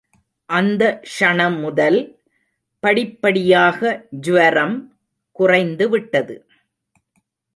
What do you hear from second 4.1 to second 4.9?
ஜ்வரம்